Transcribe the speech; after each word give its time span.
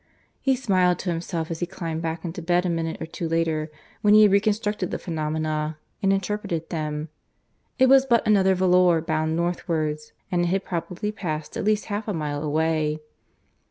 He 0.41 0.55
smiled 0.55 0.97
to 0.97 1.11
himself 1.11 1.51
as 1.51 1.59
he 1.59 1.67
climbed 1.67 2.01
back 2.01 2.25
into 2.25 2.41
bed 2.41 2.65
a 2.65 2.69
minute 2.69 2.99
or 2.99 3.05
two 3.05 3.29
later, 3.29 3.69
when 4.01 4.15
he 4.15 4.23
had 4.23 4.31
reconstructed 4.31 4.89
the 4.89 4.97
phenomena 4.97 5.77
and 6.01 6.11
interpreted 6.11 6.71
them. 6.71 7.09
It 7.77 7.87
was 7.87 8.07
but 8.07 8.25
another 8.25 8.55
volor, 8.55 8.99
bound 9.05 9.35
northwards, 9.35 10.11
and 10.31 10.41
it 10.41 10.47
had 10.47 10.65
probably 10.65 11.11
passed 11.11 11.55
at 11.55 11.65
least 11.65 11.85
half 11.85 12.07
a 12.07 12.13
mile 12.15 12.41
away. 12.41 12.97